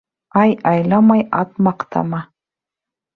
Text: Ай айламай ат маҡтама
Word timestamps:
Ай 0.43 0.53
айламай 0.69 1.21
ат 1.41 1.61
маҡтама 1.67 2.23